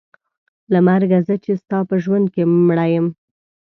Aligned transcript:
له 0.71 0.79
مرګه 0.87 1.19
زه 1.27 1.35
چې 1.43 1.51
ستا 1.61 1.77
په 1.89 1.95
ژوند 2.03 2.25
کې 2.33 2.43
مړه 2.67 2.85
یم. 2.93 3.07